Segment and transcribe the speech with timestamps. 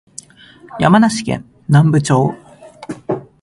[0.79, 2.33] 山梨県南部町